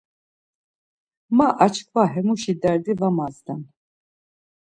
[1.37, 3.61] Ma açkva hemuşi derdi var mazden.